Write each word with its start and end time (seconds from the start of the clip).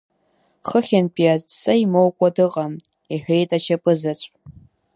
Хыхьынтәи 0.67 1.33
адҵа 1.33 1.73
имоукәа 1.83 2.29
дыҟам,— 2.35 2.73
иҳәеит 3.13 3.49
ашьапызаҵә. 3.57 4.27